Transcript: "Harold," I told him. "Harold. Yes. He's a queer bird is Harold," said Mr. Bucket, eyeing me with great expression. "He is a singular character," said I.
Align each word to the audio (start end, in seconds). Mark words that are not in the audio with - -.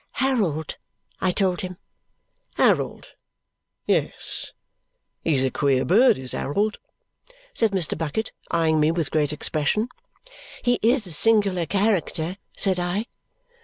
"Harold," 0.13 0.77
I 1.19 1.31
told 1.31 1.61
him. 1.61 1.77
"Harold. 2.55 3.09
Yes. 3.85 4.51
He's 5.23 5.45
a 5.45 5.51
queer 5.51 5.85
bird 5.85 6.17
is 6.17 6.31
Harold," 6.31 6.79
said 7.53 7.69
Mr. 7.69 7.95
Bucket, 7.95 8.31
eyeing 8.49 8.79
me 8.79 8.89
with 8.89 9.11
great 9.11 9.31
expression. 9.31 9.89
"He 10.63 10.79
is 10.81 11.05
a 11.05 11.11
singular 11.11 11.67
character," 11.67 12.37
said 12.57 12.79
I. 12.79 13.05